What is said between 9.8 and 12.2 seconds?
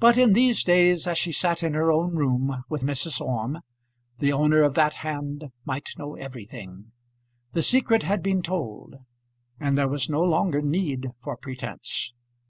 was no longer need for pretence.